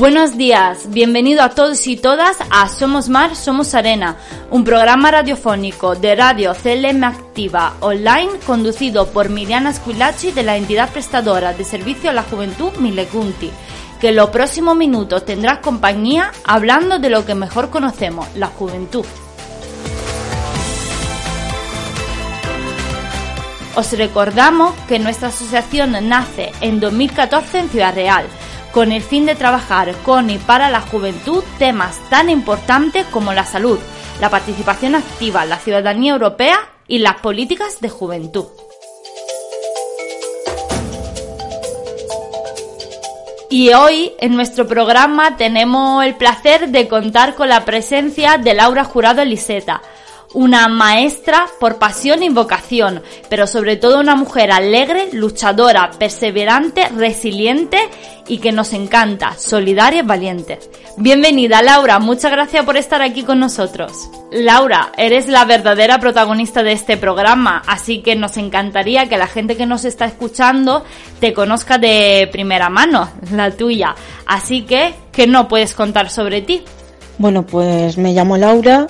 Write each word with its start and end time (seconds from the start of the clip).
Buenos 0.00 0.38
días, 0.38 0.88
bienvenido 0.88 1.42
a 1.42 1.50
todos 1.50 1.86
y 1.86 1.94
todas 1.94 2.38
a 2.48 2.70
Somos 2.70 3.10
Mar, 3.10 3.36
Somos 3.36 3.74
Arena, 3.74 4.16
un 4.50 4.64
programa 4.64 5.10
radiofónico 5.10 5.94
de 5.94 6.16
Radio 6.16 6.54
CLM 6.54 7.04
Activa 7.04 7.74
online 7.80 8.30
conducido 8.46 9.08
por 9.08 9.28
Miriana 9.28 9.74
Squillaci 9.74 10.32
de 10.32 10.42
la 10.42 10.56
entidad 10.56 10.88
prestadora 10.88 11.52
de 11.52 11.64
servicio 11.64 12.08
a 12.08 12.14
la 12.14 12.22
juventud 12.22 12.72
Milecunti, 12.78 13.50
que 14.00 14.08
en 14.08 14.16
los 14.16 14.30
próximos 14.30 14.74
minutos 14.74 15.26
tendrá 15.26 15.60
compañía 15.60 16.32
hablando 16.44 16.98
de 16.98 17.10
lo 17.10 17.26
que 17.26 17.34
mejor 17.34 17.68
conocemos, 17.68 18.26
la 18.36 18.46
juventud. 18.46 19.04
Os 23.74 23.92
recordamos 23.92 24.74
que 24.88 24.98
nuestra 24.98 25.28
asociación 25.28 25.94
nace 26.08 26.52
en 26.62 26.80
2014 26.80 27.58
en 27.58 27.68
Ciudad 27.68 27.94
Real 27.94 28.24
con 28.72 28.92
el 28.92 29.02
fin 29.02 29.26
de 29.26 29.34
trabajar 29.34 29.94
con 30.04 30.30
y 30.30 30.38
para 30.38 30.70
la 30.70 30.80
juventud 30.80 31.42
temas 31.58 31.98
tan 32.08 32.30
importantes 32.30 33.06
como 33.06 33.32
la 33.32 33.44
salud, 33.44 33.78
la 34.20 34.30
participación 34.30 34.94
activa, 34.94 35.44
la 35.44 35.58
ciudadanía 35.58 36.12
europea 36.12 36.58
y 36.86 36.98
las 36.98 37.16
políticas 37.16 37.80
de 37.80 37.88
juventud. 37.88 38.46
Y 43.52 43.72
hoy 43.72 44.12
en 44.20 44.36
nuestro 44.36 44.68
programa 44.68 45.36
tenemos 45.36 46.04
el 46.04 46.14
placer 46.14 46.68
de 46.68 46.86
contar 46.86 47.34
con 47.34 47.48
la 47.48 47.64
presencia 47.64 48.38
de 48.38 48.54
Laura 48.54 48.84
Jurado 48.84 49.22
Eliseta, 49.22 49.82
una 50.32 50.68
maestra 50.68 51.46
por 51.58 51.78
pasión 51.78 52.22
y 52.22 52.28
vocación, 52.28 53.02
pero 53.28 53.46
sobre 53.46 53.76
todo 53.76 53.98
una 53.98 54.14
mujer 54.14 54.52
alegre, 54.52 55.08
luchadora, 55.12 55.90
perseverante, 55.98 56.88
resiliente 56.88 57.78
y 58.28 58.38
que 58.38 58.52
nos 58.52 58.72
encanta, 58.72 59.36
solidaria 59.36 60.00
y 60.00 60.06
valiente. 60.06 60.60
Bienvenida 60.96 61.62
Laura, 61.62 61.98
muchas 61.98 62.30
gracias 62.30 62.64
por 62.64 62.76
estar 62.76 63.02
aquí 63.02 63.24
con 63.24 63.40
nosotros. 63.40 64.08
Laura, 64.30 64.92
eres 64.96 65.26
la 65.26 65.44
verdadera 65.44 65.98
protagonista 65.98 66.62
de 66.62 66.72
este 66.72 66.96
programa, 66.96 67.62
así 67.66 68.00
que 68.02 68.14
nos 68.14 68.36
encantaría 68.36 69.08
que 69.08 69.18
la 69.18 69.26
gente 69.26 69.56
que 69.56 69.66
nos 69.66 69.84
está 69.84 70.04
escuchando 70.04 70.84
te 71.18 71.32
conozca 71.32 71.78
de 71.78 72.28
primera 72.30 72.68
mano, 72.70 73.10
la 73.32 73.50
tuya. 73.50 73.96
Así 74.26 74.62
que, 74.62 74.94
¿qué 75.10 75.26
no 75.26 75.48
puedes 75.48 75.74
contar 75.74 76.08
sobre 76.08 76.42
ti? 76.42 76.62
Bueno, 77.18 77.44
pues 77.44 77.98
me 77.98 78.12
llamo 78.12 78.36
Laura, 78.36 78.86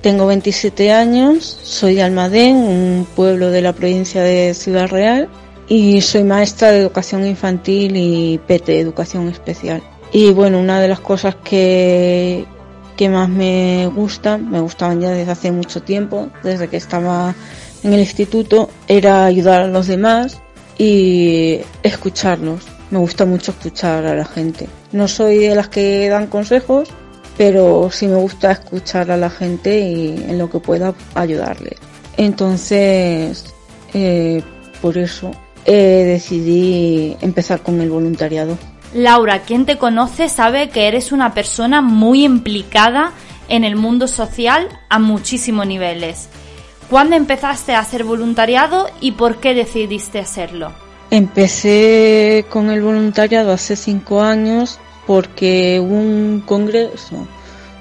tengo 0.00 0.26
27 0.26 0.92
años, 0.92 1.58
soy 1.62 1.94
de 1.94 2.02
Almadén, 2.02 2.56
un 2.56 3.06
pueblo 3.16 3.50
de 3.50 3.62
la 3.62 3.72
provincia 3.72 4.22
de 4.22 4.54
Ciudad 4.54 4.88
Real, 4.88 5.28
y 5.68 6.00
soy 6.00 6.24
maestra 6.24 6.70
de 6.70 6.80
educación 6.80 7.26
infantil 7.26 7.96
y 7.96 8.38
PT, 8.46 8.80
educación 8.80 9.28
especial. 9.28 9.82
Y 10.12 10.30
bueno, 10.30 10.58
una 10.58 10.80
de 10.80 10.88
las 10.88 11.00
cosas 11.00 11.36
que, 11.36 12.46
que 12.96 13.08
más 13.08 13.28
me 13.28 13.86
gustan, 13.86 14.50
me 14.50 14.60
gustaban 14.60 15.00
ya 15.00 15.10
desde 15.10 15.30
hace 15.30 15.52
mucho 15.52 15.82
tiempo, 15.82 16.30
desde 16.42 16.68
que 16.68 16.78
estaba 16.78 17.34
en 17.82 17.92
el 17.92 18.00
instituto, 18.00 18.70
era 18.86 19.26
ayudar 19.26 19.62
a 19.62 19.68
los 19.68 19.86
demás 19.86 20.40
y 20.78 21.60
escucharlos. 21.82 22.66
Me 22.90 22.98
gusta 22.98 23.26
mucho 23.26 23.50
escuchar 23.50 24.06
a 24.06 24.14
la 24.14 24.24
gente. 24.24 24.66
No 24.92 25.08
soy 25.08 25.38
de 25.38 25.54
las 25.54 25.68
que 25.68 26.08
dan 26.08 26.28
consejos, 26.28 26.88
pero 27.38 27.88
sí 27.90 28.08
me 28.08 28.16
gusta 28.16 28.50
escuchar 28.50 29.10
a 29.12 29.16
la 29.16 29.30
gente 29.30 29.78
y 29.78 30.08
en 30.28 30.36
lo 30.38 30.50
que 30.50 30.58
pueda 30.58 30.92
ayudarle. 31.14 31.76
Entonces, 32.16 33.54
eh, 33.94 34.42
por 34.82 34.98
eso 34.98 35.30
eh, 35.64 36.04
decidí 36.04 37.16
empezar 37.20 37.62
con 37.62 37.80
el 37.80 37.90
voluntariado. 37.90 38.58
Laura, 38.92 39.42
quien 39.42 39.66
te 39.66 39.78
conoce 39.78 40.28
sabe 40.28 40.70
que 40.70 40.88
eres 40.88 41.12
una 41.12 41.32
persona 41.32 41.80
muy 41.80 42.24
implicada 42.24 43.12
en 43.48 43.62
el 43.62 43.76
mundo 43.76 44.08
social 44.08 44.68
a 44.88 44.98
muchísimos 44.98 45.66
niveles. 45.66 46.28
¿Cuándo 46.90 47.14
empezaste 47.14 47.74
a 47.74 47.80
hacer 47.80 48.02
voluntariado 48.02 48.88
y 49.00 49.12
por 49.12 49.36
qué 49.36 49.54
decidiste 49.54 50.18
hacerlo? 50.18 50.72
Empecé 51.10 52.46
con 52.48 52.70
el 52.70 52.82
voluntariado 52.82 53.52
hace 53.52 53.76
cinco 53.76 54.22
años 54.22 54.80
porque 55.08 55.80
hubo 55.82 55.94
un 55.94 56.42
congreso, 56.44 57.26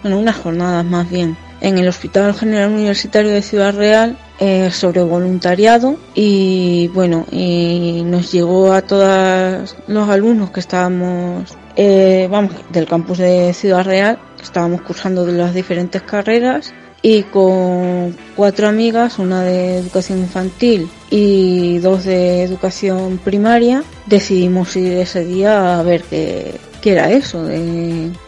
bueno, 0.02 0.18
unas 0.18 0.38
jornadas 0.38 0.86
más 0.86 1.10
bien, 1.10 1.36
en 1.60 1.78
el 1.78 1.90
Hospital 1.90 2.34
General 2.34 2.72
Universitario 2.72 3.32
de 3.32 3.42
Ciudad 3.42 3.76
Real 3.76 4.18
eh, 4.40 4.72
sobre 4.72 5.04
voluntariado 5.04 5.98
y 6.16 6.88
bueno, 6.94 7.26
y 7.30 8.04
nos 8.06 8.32
llegó 8.32 8.72
a 8.72 8.82
todos 8.82 9.76
los 9.88 10.08
alumnos 10.08 10.52
que 10.52 10.62
estábamos, 10.62 11.58
eh, 11.76 12.30
vamos, 12.32 12.54
del 12.70 12.88
campus 12.88 13.18
de 13.18 13.54
Ciudad 13.54 13.84
Real, 13.84 14.18
que 14.38 14.44
estábamos 14.44 14.82
cursando 14.84 15.26
de 15.26 15.34
las 15.34 15.54
diferentes 15.54 16.02
carreras 16.04 16.74
y 17.02 17.24
con 17.24 18.16
cuatro 18.38 18.70
amigas, 18.70 19.20
una 19.20 19.44
de 19.44 19.80
educación 19.80 20.20
infantil 20.20 20.90
y 21.10 21.80
dos 21.80 22.06
de 22.06 22.44
educación 22.44 23.18
primaria, 23.18 23.84
decidimos 24.06 24.78
ir 24.78 24.94
ese 24.94 25.26
día 25.26 25.78
a 25.78 25.84
ver 25.84 26.04
qué, 26.04 26.56
era 26.90 27.12
eso. 27.12 27.48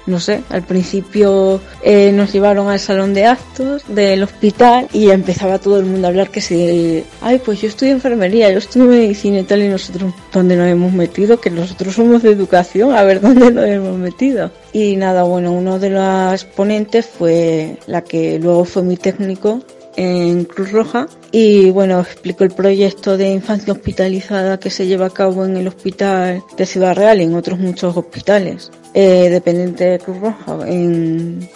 No 0.05 0.19
sé, 0.19 0.41
al 0.49 0.63
principio 0.63 1.61
eh, 1.83 2.11
nos 2.11 2.33
llevaron 2.33 2.67
al 2.69 2.79
salón 2.79 3.13
de 3.13 3.25
actos 3.25 3.83
del 3.87 4.23
hospital 4.23 4.87
y 4.93 5.11
empezaba 5.11 5.59
todo 5.59 5.79
el 5.79 5.85
mundo 5.85 6.07
a 6.07 6.09
hablar 6.09 6.29
que 6.29 6.41
si, 6.41 7.03
ay, 7.21 7.39
pues 7.43 7.61
yo 7.61 7.67
estudio 7.67 7.93
enfermería, 7.93 8.51
yo 8.51 8.57
estudio 8.57 8.87
medicina 8.87 9.39
y 9.39 9.43
tal, 9.43 9.61
y 9.61 9.67
nosotros, 9.67 10.13
¿dónde 10.33 10.55
nos 10.55 10.67
hemos 10.67 10.91
metido? 10.93 11.39
Que 11.39 11.49
nosotros 11.49 11.95
somos 11.95 12.23
de 12.23 12.31
educación, 12.31 12.93
a 12.93 13.03
ver 13.03 13.21
dónde 13.21 13.51
nos 13.51 13.65
hemos 13.65 13.97
metido. 13.97 14.51
Y 14.73 14.95
nada, 14.95 15.23
bueno, 15.23 15.51
uno 15.51 15.79
de 15.79 15.89
los 15.89 16.43
ponentes 16.45 17.05
fue 17.05 17.77
la 17.87 18.03
que 18.03 18.39
luego 18.39 18.65
fue 18.65 18.83
mi 18.83 18.97
técnico 18.97 19.61
en 19.99 20.45
Cruz 20.45 20.71
Roja. 20.71 21.07
Y 21.31 21.71
bueno, 21.71 21.99
explico 21.99 22.45
el 22.45 22.51
proyecto 22.51 23.17
de 23.17 23.29
infancia 23.29 23.73
hospitalizada 23.73 24.57
que 24.57 24.69
se 24.69 24.87
lleva 24.87 25.07
a 25.07 25.09
cabo 25.09 25.45
en 25.45 25.57
el 25.57 25.67
hospital 25.67 26.41
de 26.57 26.65
Ciudad 26.65 26.95
Real 26.95 27.19
y 27.19 27.25
en 27.25 27.35
otros 27.35 27.59
muchos 27.59 27.95
hospitales 27.97 28.71
eh, 28.93 29.29
dependiente 29.29 29.83
de 29.83 29.99
Cruz 29.99 30.19
Roja 30.19 30.57
en, 30.65 31.49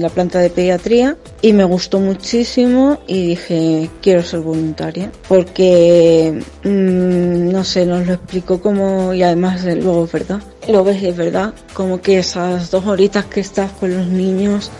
la 0.00 0.10
planta 0.10 0.40
de 0.40 0.50
pediatría. 0.50 1.16
Y 1.40 1.54
me 1.54 1.64
gustó 1.64 1.98
muchísimo 1.98 2.98
y 3.06 3.28
dije 3.28 3.90
quiero 4.02 4.22
ser 4.22 4.40
voluntaria 4.40 5.10
porque 5.26 6.40
mmm, 6.62 7.50
no 7.50 7.64
sé, 7.64 7.86
nos 7.86 8.06
lo 8.06 8.12
explico 8.12 8.60
como 8.60 9.14
y 9.14 9.22
además 9.22 9.64
luego 9.64 10.04
es 10.04 10.12
verdad, 10.12 10.42
lo 10.68 10.84
ves 10.84 11.02
es 11.02 11.16
verdad, 11.16 11.54
como 11.72 12.00
que 12.00 12.18
esas 12.18 12.70
dos 12.70 12.86
horitas 12.86 13.24
que 13.24 13.40
estás 13.40 13.72
con 13.72 13.96
los 13.96 14.06
niños 14.06 14.70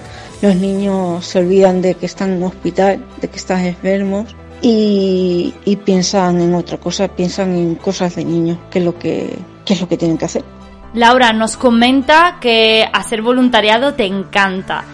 los 0.43 0.57
niños 0.57 1.25
se 1.25 1.39
olvidan 1.39 1.83
de 1.83 1.95
que 1.95 2.07
están 2.07 2.31
en 2.31 2.37
un 2.39 2.45
hospital, 2.45 3.05
de 3.21 3.29
que 3.29 3.37
están 3.37 3.65
enfermos 3.65 4.35
y, 4.63 5.55
piensan 5.85 6.41
en 6.41 6.55
otra 6.55 6.79
cosa, 6.79 7.09
piensan 7.09 7.57
en 7.57 7.75
cosas 7.77 8.17
de 8.17 8.25
niños, 8.25 8.59
que 8.71 8.81
es 8.81 8.85
lo 8.85 8.99
que, 8.99 9.39
que 9.65 9.75
es 9.75 9.81
lo 9.81 9.89
que 9.89 9.97
tienen 9.97 10.19
que 10.19 10.25
hacer. 10.25 10.45
Laura 10.95 11.33
nos 11.33 11.57
comenta 11.57 12.39
que 12.41 12.89
hacer 12.93 13.23
voluntariado 13.23 13.95
te 13.95 14.07
encanta. 14.07 14.85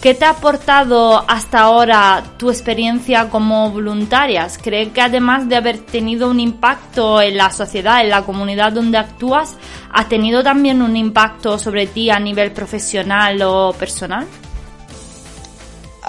¿Qué 0.00 0.14
te 0.14 0.24
ha 0.24 0.30
aportado 0.30 1.24
hasta 1.28 1.58
ahora 1.58 2.22
tu 2.36 2.50
experiencia 2.50 3.28
como 3.30 3.72
voluntarias? 3.72 4.56
¿Cree 4.56 4.90
que 4.90 5.00
además 5.00 5.48
de 5.48 5.56
haber 5.56 5.78
tenido 5.78 6.30
un 6.30 6.38
impacto 6.38 7.20
en 7.20 7.36
la 7.36 7.50
sociedad, 7.50 8.00
en 8.02 8.10
la 8.10 8.22
comunidad 8.22 8.72
donde 8.72 8.96
actúas, 8.96 9.56
ha 9.92 10.06
tenido 10.06 10.44
también 10.44 10.82
un 10.82 10.96
impacto 10.96 11.58
sobre 11.58 11.88
ti 11.88 12.10
a 12.10 12.20
nivel 12.20 12.52
profesional 12.52 13.42
o 13.42 13.72
personal? 13.72 14.28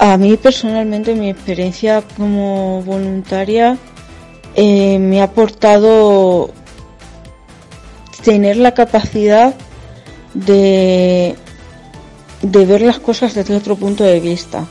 A 0.01 0.15
mí 0.15 0.37
personalmente 0.37 1.13
mi 1.13 1.29
experiencia 1.29 2.01
como 2.15 2.81
voluntaria 2.83 3.77
eh, 4.55 4.97
me 4.97 5.19
ha 5.19 5.25
aportado 5.25 6.51
tener 8.23 8.55
la 8.55 8.73
capacidad 8.73 9.53
de, 10.33 11.35
de 12.41 12.65
ver 12.65 12.79
las 12.79 12.99
cosas 12.99 13.35
desde 13.35 13.57
otro 13.57 13.75
punto 13.75 14.05
de 14.05 14.21
vista. 14.21 14.65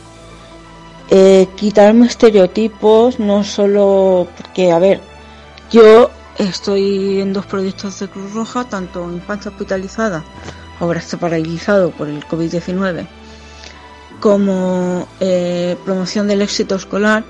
Eh, 1.10 1.46
quitarme 1.56 2.06
estereotipos, 2.06 3.20
no 3.20 3.44
solo 3.44 4.28
porque, 4.34 4.72
a 4.72 4.78
ver, 4.78 5.02
yo 5.70 6.08
estoy 6.38 7.20
en 7.20 7.34
dos 7.34 7.44
proyectos 7.44 8.00
de 8.00 8.08
Cruz 8.08 8.32
Roja, 8.32 8.64
tanto 8.64 9.12
Infancia 9.12 9.50
Hospitalizada, 9.50 10.24
ahora 10.80 11.00
está 11.00 11.18
paralizado 11.18 11.90
por 11.90 12.08
el 12.08 12.24
COVID-19, 12.24 13.06
como 14.20 15.06
eh, 15.20 15.76
Promoción 15.84 16.28
del 16.28 16.42
Éxito 16.42 16.74
Escolar, 16.74 17.24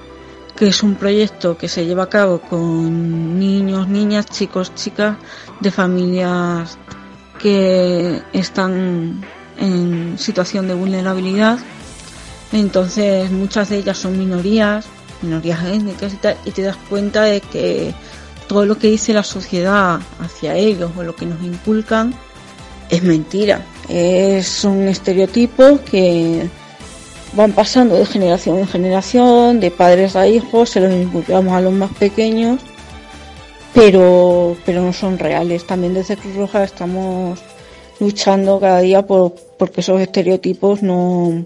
que 0.57 0.69
es 0.69 0.83
un 0.83 0.97
proyecto 0.97 1.57
que 1.57 1.69
se 1.69 1.87
lleva 1.87 2.05
a 2.05 2.09
cabo 2.09 2.41
con 2.41 3.39
niños, 3.39 3.89
niñas, 3.89 4.27
chicos, 4.27 4.75
chicas 4.75 5.17
de 5.61 5.71
familias 5.71 6.79
que 7.39 8.21
están 8.33 9.25
en 9.59 10.19
situación 10.19 10.67
de 10.67 10.75
vulnerabilidad. 10.75 11.59
Entonces 12.53 13.31
muchas 13.31 13.69
de 13.69 13.79
ellas 13.79 13.99
son 13.99 14.19
minorías, 14.19 14.87
minorías 15.23 15.65
étnicas 15.65 16.13
y 16.13 16.17
tal, 16.17 16.37
y 16.45 16.51
te 16.51 16.63
das 16.63 16.77
cuenta 16.89 17.23
de 17.23 17.41
que 17.41 17.95
todo 18.49 18.65
lo 18.65 18.79
que 18.79 18.89
dice 18.89 19.13
la 19.13 19.23
sociedad 19.23 20.01
hacia 20.19 20.57
ellos 20.57 20.91
o 20.97 21.03
lo 21.03 21.15
que 21.15 21.27
nos 21.27 21.43
inculcan 21.43 22.15
es 22.89 23.03
mentira. 23.03 23.65
Es 23.89 24.65
un 24.65 24.89
estereotipo 24.89 25.81
que 25.85 26.49
van 27.35 27.53
pasando 27.53 27.97
de 27.97 28.07
generación 28.07 28.59
en 28.59 28.67
generación, 28.67 29.61
de 29.61 29.71
padres 29.71 30.17
a 30.17 30.27
hijos, 30.27 30.71
se 30.71 30.81
los 30.81 30.93
inculcamos 30.93 31.53
a 31.53 31.61
los 31.61 31.73
más 31.73 31.93
pequeños, 31.95 32.61
pero, 33.75 34.57
pero 34.65 34.83
no 34.83 34.93
son 34.93 35.19
reales. 35.19 35.67
También 35.67 35.95
desde 35.95 36.17
Cruz 36.17 36.35
Roja 36.37 36.65
estamos 36.65 37.39
luchando 38.01 38.61
cada 38.61 38.81
día 38.81 39.07
por 39.07 39.35
porque 39.59 39.81
esos 39.81 40.01
estereotipos 40.01 40.83
no, 40.83 41.45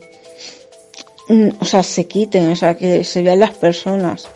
mm, 1.29 1.49
o 1.59 1.65
sea, 1.65 1.83
se 1.83 2.07
quiten, 2.07 2.51
o 2.51 2.57
sea, 2.57 2.77
que 2.77 3.05
se 3.05 3.23
vean 3.23 3.41
las 3.41 3.53
personas, 3.53 4.29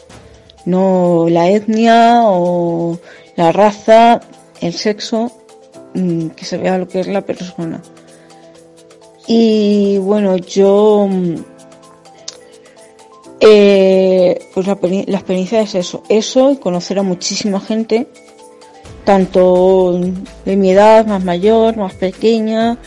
no 0.64 1.26
la 1.28 1.50
etnia 1.50 2.22
o 2.24 2.98
la 3.36 3.52
raza, 3.52 4.20
el 4.60 4.72
sexo, 4.72 5.30
mm, 5.94 6.28
que 6.28 6.44
se 6.44 6.56
vea 6.56 6.78
lo 6.78 6.88
que 6.88 7.00
es 7.00 7.06
la 7.06 7.20
persona. 7.20 7.82
Y 9.26 9.98
bueno, 9.98 10.36
yo, 10.36 11.08
mm, 11.10 11.34
eh, 13.40 14.38
pues 14.54 14.66
la, 14.66 14.78
la, 14.80 15.16
experiencia 15.18 15.60
es 15.60 15.74
eso, 15.74 16.02
eso 16.08 16.52
y 16.52 16.56
conocer 16.56 16.98
a 16.98 17.02
muchísima 17.02 17.60
gente, 17.60 18.06
tanto 19.04 20.00
de 20.44 20.56
mi 20.56 20.70
edad, 20.70 21.06
más 21.06 21.24
mayor, 21.24 21.76
más 21.76 21.94
pequeña, 21.94 22.78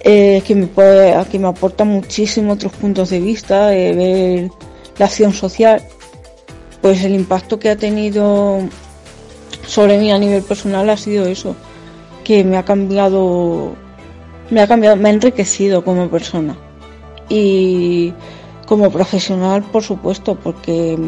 eh, 0.00 0.42
que 0.46 0.54
me 0.54 0.66
puede, 0.66 1.24
que 1.30 1.38
me 1.38 1.48
aporta 1.48 1.84
muchísimo 1.84 2.52
otros 2.52 2.72
puntos 2.72 3.10
de 3.10 3.20
vista, 3.20 3.68
ver 3.68 4.50
la 4.98 5.06
acción 5.06 5.32
social, 5.32 5.82
pues 6.82 7.02
el 7.04 7.14
impacto 7.14 7.58
que 7.58 7.70
ha 7.70 7.76
tenido 7.76 8.58
sobre 9.66 9.98
mí 9.98 10.12
a 10.12 10.18
nivel 10.18 10.42
personal 10.42 10.90
ha 10.90 10.96
sido 10.98 11.26
eso, 11.26 11.56
que 12.22 12.44
me 12.44 12.58
ha 12.58 12.64
cambiado 12.64 13.76
me 14.50 14.60
ha 14.60 14.66
cambiado, 14.66 14.96
me 14.96 15.08
ha 15.08 15.12
enriquecido 15.12 15.84
como 15.84 16.08
persona 16.08 16.56
y 17.28 18.12
como 18.66 18.90
profesional, 18.90 19.62
por 19.62 19.82
supuesto, 19.82 20.36
porque 20.36 20.98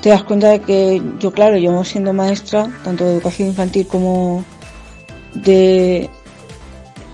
te 0.00 0.08
das 0.08 0.24
cuenta 0.24 0.50
de 0.50 0.60
que 0.60 1.02
yo, 1.18 1.32
claro, 1.32 1.56
yo 1.56 1.84
siendo 1.84 2.12
maestra, 2.12 2.70
tanto 2.84 3.04
de 3.04 3.14
educación 3.14 3.48
infantil 3.48 3.86
como 3.86 4.44
de 5.34 6.10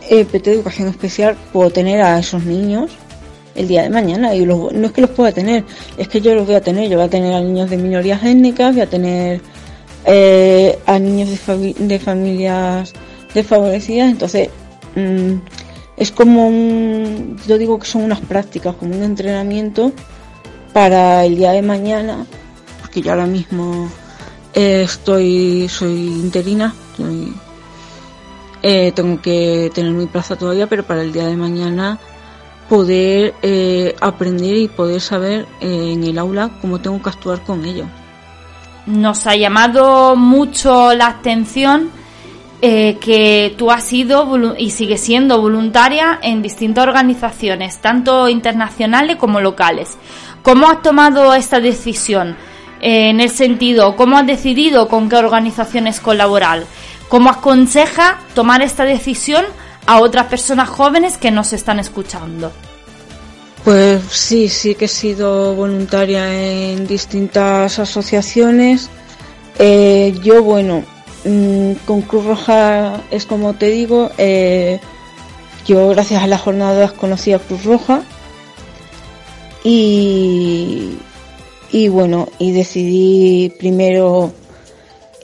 EPT 0.08 0.48
educación 0.48 0.88
especial, 0.88 1.36
puedo 1.52 1.70
tener 1.70 2.00
a 2.00 2.19
esos 2.19 2.44
niños 2.44 2.90
el 3.54 3.69
día 3.69 3.82
de 3.82 3.90
mañana. 3.90 4.34
Y 4.34 4.44
no 4.46 4.70
es 4.70 4.92
que 4.92 5.02
los 5.02 5.10
pueda 5.10 5.32
tener, 5.32 5.64
es 5.96 6.08
que 6.08 6.20
yo 6.20 6.34
los 6.34 6.46
voy 6.46 6.54
a 6.54 6.62
tener. 6.62 6.88
Yo 6.88 6.96
voy 6.96 7.06
a 7.06 7.10
tener 7.10 7.34
a 7.34 7.40
niños 7.40 7.69
de 7.70 7.76
minorías 7.76 8.22
étnicas, 8.24 8.72
voy 8.74 8.82
a 8.82 8.88
tener 8.88 9.40
eh, 10.06 10.78
a 10.86 10.98
niños 10.98 11.28
de, 11.28 11.74
de 11.78 11.98
familias 11.98 12.94
desfavorecidas. 13.34 14.10
Entonces, 14.10 14.48
Mm, 14.98 15.40
es 15.96 16.10
como 16.10 16.48
un, 16.48 17.36
yo 17.46 17.56
digo 17.56 17.78
que 17.78 17.86
son 17.86 18.02
unas 18.02 18.20
prácticas, 18.20 18.74
como 18.74 18.96
un 18.96 19.02
entrenamiento 19.02 19.92
para 20.72 21.24
el 21.24 21.36
día 21.36 21.52
de 21.52 21.62
mañana, 21.62 22.26
porque 22.80 23.00
yo 23.00 23.12
ahora 23.12 23.26
mismo 23.26 23.88
eh, 24.54 24.82
estoy, 24.84 25.68
soy 25.68 25.90
interina, 25.90 26.74
eh, 28.62 28.92
tengo 28.94 29.20
que 29.22 29.70
tener 29.72 29.92
mi 29.92 30.06
plaza 30.06 30.36
todavía, 30.36 30.66
pero 30.66 30.84
para 30.84 31.02
el 31.02 31.12
día 31.12 31.26
de 31.26 31.36
mañana 31.36 31.98
poder 32.68 33.34
eh, 33.42 33.94
aprender 34.00 34.56
y 34.56 34.68
poder 34.68 35.00
saber 35.00 35.46
en 35.60 36.04
el 36.04 36.18
aula 36.18 36.50
cómo 36.60 36.80
tengo 36.80 37.00
que 37.00 37.08
actuar 37.08 37.40
con 37.42 37.64
ellos. 37.64 37.88
Nos 38.86 39.26
ha 39.26 39.36
llamado 39.36 40.16
mucho 40.16 40.94
la 40.94 41.08
atención 41.08 41.90
eh, 42.60 42.99
que 43.00 43.55
tú 43.56 43.70
has 43.70 43.84
sido 43.84 44.26
y 44.56 44.70
sigues 44.70 45.00
siendo 45.00 45.40
voluntaria 45.40 46.19
en 46.22 46.43
distintas 46.43 46.87
organizaciones, 46.87 47.78
tanto 47.78 48.28
internacionales 48.28 49.16
como 49.16 49.40
locales. 49.40 49.96
¿Cómo 50.43 50.69
has 50.69 50.82
tomado 50.82 51.34
esta 51.34 51.60
decisión? 51.60 52.37
Eh, 52.81 53.10
en 53.10 53.20
el 53.20 53.31
sentido, 53.31 53.94
¿cómo 53.94 54.19
has 54.19 54.26
decidido 54.26 54.88
con 54.88 55.08
qué 55.08 55.16
organizaciones 55.16 56.00
colaborar? 56.00 56.64
¿Cómo 57.08 57.31
aconseja 57.31 58.19
tomar 58.34 58.62
esta 58.62 58.84
decisión 58.84 59.44
a 59.87 60.00
otras 60.00 60.26
personas 60.26 60.69
jóvenes 60.69 61.16
que 61.16 61.31
nos 61.31 61.52
están 61.52 61.78
escuchando? 61.78 62.52
Pues 63.64 64.02
sí, 64.10 64.49
sí 64.49 64.75
que 64.75 64.87
he 64.87 64.88
sido 64.88 65.55
voluntaria 65.55 66.72
en 66.72 66.87
distintas 66.87 67.78
asociaciones. 67.78 68.90
Eh, 69.58 70.19
yo, 70.22 70.43
bueno, 70.43 70.84
Mm, 71.28 71.72
con 71.84 72.00
Cruz 72.00 72.25
Roja 72.25 73.02
es 73.10 73.26
como 73.26 73.52
te 73.52 73.66
digo, 73.69 74.10
eh, 74.16 74.80
yo 75.66 75.90
gracias 75.90 76.22
a 76.22 76.26
las 76.26 76.40
jornadas 76.40 76.92
conocí 76.92 77.34
a 77.34 77.38
Cruz 77.38 77.64
Roja 77.64 78.02
y, 79.62 80.96
y 81.70 81.88
bueno, 81.88 82.28
y 82.38 82.52
decidí 82.52 83.50
primero 83.58 84.32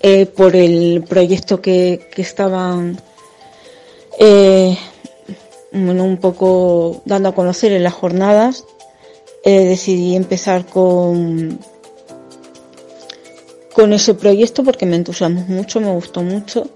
eh, 0.03 0.27
por 0.27 0.57
el 0.57 1.05
proyecto 1.09 1.63
que, 1.63 2.07
que 2.15 2.21
estaban 2.21 3.01
eh, 4.21 4.77
bueno, 5.73 6.05
un 6.05 6.19
poco 6.19 7.01
dando 7.07 7.31
a 7.31 7.35
conocer 7.35 7.73
en 7.73 7.83
las 7.83 7.95
jornadas, 7.95 8.67
decidí 9.43 10.17
empezar 10.17 10.67
con 10.67 11.59
con 13.75 13.93
ese 13.93 14.15
proyecto 14.15 14.63
porque 14.63 14.87
me 14.87 14.97
entusiasmó 14.97 15.45
mucho, 15.49 15.81
me 15.81 15.93
gustó 15.93 16.23
mucho. 16.23 16.69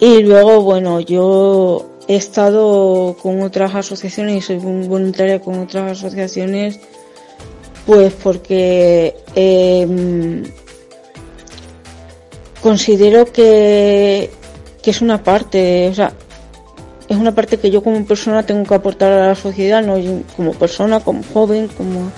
Y 0.00 0.22
luego, 0.22 0.60
bueno, 0.62 1.00
yo 1.00 1.88
he 2.08 2.16
estado 2.16 3.16
con 3.22 3.40
otras 3.42 3.74
asociaciones 3.74 4.36
y 4.36 4.40
soy 4.42 4.56
voluntaria 4.58 5.40
con 5.40 5.60
otras 5.60 5.92
asociaciones, 5.98 6.80
pues 7.86 8.12
porque 8.12 9.16
em, 9.36 10.42
considero 12.60 13.24
que, 13.32 14.30
que 14.82 14.90
es 14.90 15.00
una 15.00 15.22
parte, 15.22 15.88
o 15.88 15.94
sea, 15.94 16.12
es 17.08 17.16
una 17.16 17.34
parte 17.34 17.58
que 17.58 17.70
yo 17.70 17.82
como 17.82 18.04
persona 18.04 18.44
tengo 18.44 18.64
que 18.64 18.74
aportar 18.74 19.12
a 19.12 19.28
la 19.28 19.34
sociedad, 19.36 19.82
no 19.82 19.96
como 20.36 20.52
persona, 20.54 21.00
como 21.00 21.22
joven, 21.32 21.68
como 21.68 22.10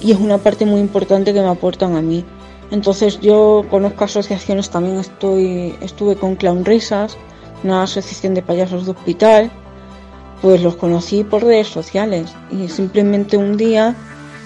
y 0.00 0.12
es 0.12 0.18
una 0.18 0.38
parte 0.38 0.64
muy 0.64 0.80
importante 0.80 1.32
que 1.32 1.40
me 1.40 1.48
aportan 1.48 1.94
a 1.94 2.02
mí. 2.02 2.24
Entonces 2.72 3.20
yo 3.20 3.66
conozco 3.70 4.04
asociaciones, 4.04 4.70
también 4.70 4.98
estoy, 4.98 5.76
estuve 5.82 6.16
con 6.16 6.36
Clown 6.36 6.64
Risas, 6.64 7.18
una 7.62 7.82
asociación 7.82 8.32
de 8.32 8.40
payasos 8.40 8.86
de 8.86 8.92
hospital, 8.92 9.50
pues 10.40 10.62
los 10.62 10.76
conocí 10.76 11.22
por 11.22 11.44
redes 11.44 11.68
sociales 11.68 12.32
y 12.50 12.68
simplemente 12.68 13.36
un 13.36 13.58
día 13.58 13.94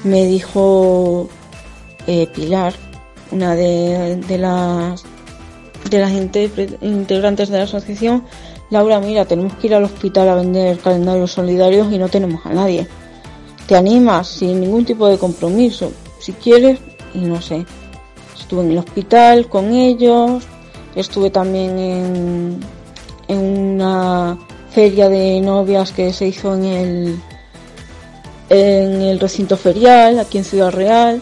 me 0.02 0.26
dijo 0.26 1.28
eh, 2.08 2.26
Pilar, 2.34 2.74
una 3.30 3.54
de, 3.54 4.20
las 4.38 5.04
de 5.88 5.98
las 6.00 6.10
integrantes 6.10 7.48
de 7.48 7.58
la 7.58 7.64
asociación, 7.64 8.24
Laura, 8.70 8.98
mira, 8.98 9.24
tenemos 9.24 9.54
que 9.54 9.68
ir 9.68 9.74
al 9.76 9.84
hospital 9.84 10.28
a 10.28 10.34
vender 10.34 10.78
calendarios 10.78 11.30
solidarios 11.30 11.92
y 11.92 11.98
no 11.98 12.08
tenemos 12.08 12.44
a 12.44 12.52
nadie. 12.52 12.88
¿Te 13.68 13.76
animas? 13.76 14.26
Sin 14.26 14.60
ningún 14.60 14.84
tipo 14.84 15.06
de 15.06 15.16
compromiso. 15.16 15.92
Si 16.18 16.32
quieres, 16.32 16.80
y 17.14 17.20
no 17.20 17.40
sé. 17.40 17.64
Estuve 18.46 18.62
en 18.62 18.70
el 18.70 18.78
hospital 18.78 19.48
con 19.48 19.72
ellos, 19.72 20.44
estuve 20.94 21.30
también 21.30 21.76
en, 21.80 22.60
en 23.26 23.38
una 23.40 24.38
feria 24.70 25.08
de 25.08 25.40
novias 25.40 25.90
que 25.90 26.12
se 26.12 26.28
hizo 26.28 26.54
en 26.54 26.64
el, 26.64 27.20
en 28.48 29.02
el 29.02 29.18
recinto 29.18 29.56
ferial, 29.56 30.20
aquí 30.20 30.38
en 30.38 30.44
Ciudad 30.44 30.70
Real, 30.70 31.20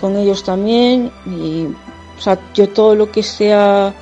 con 0.00 0.16
ellos 0.16 0.44
también. 0.44 1.10
Y, 1.26 1.66
o 2.16 2.20
sea, 2.20 2.38
yo 2.54 2.68
todo 2.68 2.94
lo 2.94 3.10
que 3.10 3.24
sea 3.24 3.92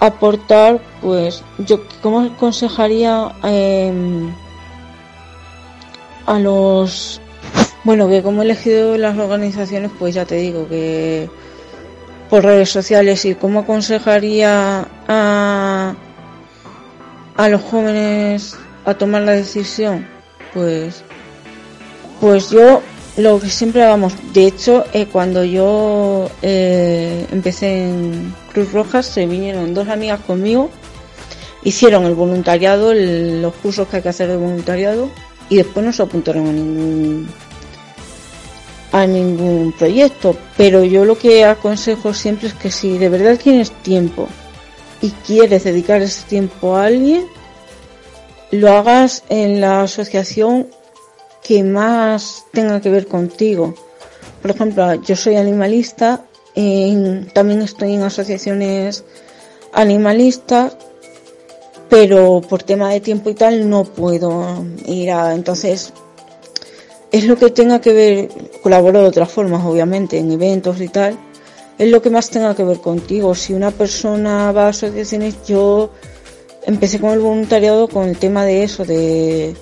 aportar, 0.00 0.82
pues 1.00 1.42
yo 1.60 1.80
como 2.02 2.20
aconsejaría 2.20 3.32
em, 3.42 4.34
a 6.26 6.38
los 6.38 7.22
bueno, 7.84 8.08
que 8.08 8.22
como 8.22 8.42
he 8.42 8.44
elegido 8.44 8.96
las 8.96 9.18
organizaciones, 9.18 9.90
pues 9.98 10.14
ya 10.14 10.24
te 10.24 10.36
digo 10.36 10.68
que 10.68 11.28
por 12.30 12.44
redes 12.44 12.70
sociales 12.70 13.24
y 13.24 13.34
cómo 13.34 13.60
aconsejaría 13.60 14.86
a, 15.08 15.94
a 17.36 17.48
los 17.48 17.62
jóvenes 17.62 18.56
a 18.84 18.94
tomar 18.94 19.22
la 19.22 19.32
decisión, 19.32 20.06
pues, 20.54 21.02
pues 22.20 22.50
yo 22.50 22.82
lo 23.16 23.38
que 23.40 23.50
siempre 23.50 23.82
hagamos, 23.82 24.14
de 24.32 24.46
hecho, 24.46 24.84
eh, 24.92 25.06
cuando 25.06 25.44
yo 25.44 26.30
eh, 26.40 27.26
empecé 27.30 27.88
en 27.88 28.34
Cruz 28.52 28.72
Roja, 28.72 29.02
se 29.02 29.26
vinieron 29.26 29.74
dos 29.74 29.88
amigas 29.88 30.20
conmigo, 30.20 30.70
hicieron 31.62 32.04
el 32.04 32.14
voluntariado, 32.14 32.94
los 32.94 33.54
cursos 33.56 33.88
que 33.88 33.96
hay 33.96 34.02
que 34.02 34.08
hacer 34.08 34.28
de 34.28 34.36
voluntariado, 34.36 35.10
y 35.50 35.56
después 35.56 35.84
no 35.84 35.92
se 35.92 36.02
apuntaron 36.02 36.46
a 36.48 36.52
ningún 36.52 37.28
a 38.92 39.06
ningún 39.06 39.72
proyecto, 39.72 40.36
pero 40.56 40.84
yo 40.84 41.04
lo 41.04 41.16
que 41.16 41.44
aconsejo 41.44 42.12
siempre 42.12 42.48
es 42.48 42.54
que 42.54 42.70
si 42.70 42.98
de 42.98 43.08
verdad 43.08 43.38
tienes 43.42 43.70
tiempo 43.70 44.28
y 45.00 45.10
quieres 45.26 45.64
dedicar 45.64 46.02
ese 46.02 46.24
tiempo 46.28 46.76
a 46.76 46.84
alguien, 46.84 47.26
lo 48.50 48.70
hagas 48.70 49.24
en 49.30 49.60
la 49.62 49.82
asociación 49.82 50.68
que 51.42 51.64
más 51.64 52.44
tenga 52.52 52.80
que 52.80 52.90
ver 52.90 53.08
contigo. 53.08 53.74
Por 54.42 54.50
ejemplo, 54.50 54.94
yo 55.02 55.16
soy 55.16 55.36
animalista, 55.36 56.24
también 56.54 57.62
estoy 57.62 57.94
en 57.94 58.02
asociaciones 58.02 59.04
animalistas, 59.72 60.76
pero 61.88 62.42
por 62.42 62.62
tema 62.62 62.90
de 62.90 63.00
tiempo 63.00 63.30
y 63.30 63.34
tal 63.34 63.68
no 63.70 63.84
puedo 63.84 64.64
ir 64.86 65.10
a, 65.10 65.34
entonces 65.34 65.92
es 67.12 67.24
lo 67.24 67.36
que 67.36 67.50
tenga 67.50 67.80
que 67.80 67.92
ver, 67.92 68.28
colaboro 68.62 69.02
de 69.02 69.08
otras 69.08 69.30
formas, 69.30 69.64
obviamente, 69.64 70.18
en 70.18 70.32
eventos 70.32 70.80
y 70.80 70.88
tal, 70.88 71.18
es 71.78 71.90
lo 71.90 72.00
que 72.00 72.10
más 72.10 72.30
tenga 72.30 72.54
que 72.54 72.64
ver 72.64 72.78
contigo. 72.78 73.34
Si 73.34 73.52
una 73.52 73.70
persona 73.70 74.50
va 74.50 74.66
a 74.66 74.68
asociaciones, 74.70 75.36
yo 75.46 75.90
empecé 76.64 76.98
con 76.98 77.10
el 77.10 77.20
voluntariado 77.20 77.88
con 77.88 78.08
el 78.08 78.16
tema 78.16 78.44
de 78.44 78.64
eso, 78.64 78.84
de 78.84 79.54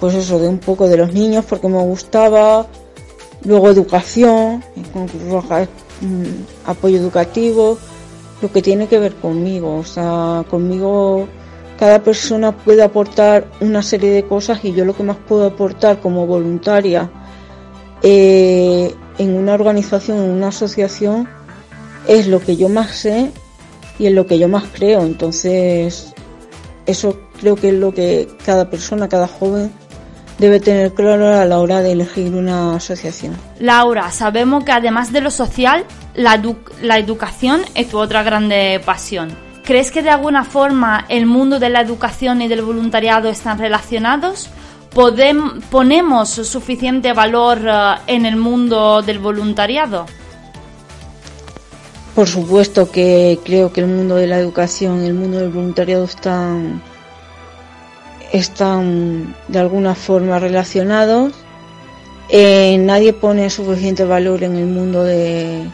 pues 0.00 0.14
eso, 0.14 0.38
de 0.38 0.48
un 0.48 0.58
poco 0.58 0.88
de 0.88 0.96
los 0.96 1.12
niños 1.12 1.44
porque 1.46 1.68
me 1.68 1.82
gustaba, 1.82 2.66
luego 3.44 3.70
educación, 3.70 4.62
con 4.92 5.08
apoyo 6.64 6.96
educativo, 6.96 7.78
lo 8.42 8.52
que 8.52 8.62
tiene 8.62 8.86
que 8.86 8.98
ver 8.98 9.14
conmigo, 9.14 9.76
o 9.76 9.84
sea, 9.84 10.44
conmigo 10.50 11.26
cada 11.78 12.02
persona 12.02 12.52
puede 12.52 12.82
aportar 12.82 13.46
una 13.60 13.82
serie 13.82 14.10
de 14.10 14.24
cosas 14.24 14.64
y 14.64 14.72
yo 14.72 14.84
lo 14.84 14.96
que 14.96 15.02
más 15.02 15.16
puedo 15.16 15.46
aportar 15.46 16.00
como 16.00 16.26
voluntaria 16.26 17.10
eh, 18.02 18.94
en 19.18 19.34
una 19.34 19.54
organización, 19.54 20.18
en 20.18 20.30
una 20.30 20.48
asociación, 20.48 21.28
es 22.06 22.28
lo 22.28 22.40
que 22.40 22.56
yo 22.56 22.68
más 22.68 22.90
sé 22.90 23.30
y 23.98 24.06
en 24.06 24.14
lo 24.14 24.26
que 24.26 24.38
yo 24.38 24.48
más 24.48 24.64
creo. 24.72 25.02
Entonces, 25.02 26.12
eso 26.86 27.18
creo 27.40 27.56
que 27.56 27.68
es 27.68 27.74
lo 27.74 27.92
que 27.92 28.28
cada 28.44 28.70
persona, 28.70 29.08
cada 29.08 29.26
joven 29.26 29.70
debe 30.38 30.60
tener 30.60 30.92
claro 30.92 31.28
a 31.28 31.44
la 31.46 31.58
hora 31.58 31.80
de 31.80 31.92
elegir 31.92 32.34
una 32.34 32.76
asociación. 32.76 33.36
Laura, 33.58 34.10
sabemos 34.10 34.64
que 34.64 34.72
además 34.72 35.12
de 35.12 35.22
lo 35.22 35.30
social, 35.30 35.84
la, 36.14 36.40
la 36.82 36.98
educación 36.98 37.62
es 37.74 37.88
tu 37.88 37.98
otra 37.98 38.22
grande 38.22 38.80
pasión. 38.84 39.45
¿Crees 39.66 39.90
que 39.90 40.00
de 40.00 40.10
alguna 40.10 40.44
forma 40.44 41.06
el 41.08 41.26
mundo 41.26 41.58
de 41.58 41.70
la 41.70 41.80
educación 41.80 42.40
y 42.40 42.46
del 42.46 42.62
voluntariado 42.62 43.28
están 43.28 43.58
relacionados? 43.58 44.48
¿Ponemos 44.94 46.28
suficiente 46.30 47.12
valor 47.12 47.58
eh, 47.66 47.94
en 48.06 48.26
el 48.26 48.36
mundo 48.36 49.02
del 49.02 49.18
voluntariado? 49.18 50.06
Por 52.14 52.28
supuesto 52.28 52.92
que 52.92 53.40
creo 53.44 53.72
que 53.72 53.80
el 53.80 53.88
mundo 53.88 54.14
de 54.14 54.28
la 54.28 54.38
educación 54.38 55.02
y 55.02 55.08
el 55.08 55.14
mundo 55.14 55.38
del 55.38 55.50
voluntariado 55.50 56.04
están 56.04 56.80
están 58.32 59.34
de 59.48 59.58
alguna 59.58 59.96
forma 59.96 60.38
relacionados. 60.38 61.32
Eh, 62.28 62.78
nadie 62.78 63.12
pone 63.12 63.50
suficiente 63.50 64.04
valor 64.04 64.44
en 64.44 64.54
el 64.54 64.66
mundo 64.66 65.02
de, 65.02 65.64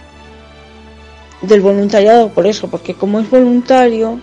del 1.42 1.60
voluntariado 1.60 2.28
por 2.30 2.46
eso, 2.46 2.68
porque 2.68 2.94
como 2.94 3.20
es 3.20 3.28
voluntario, 3.28 4.20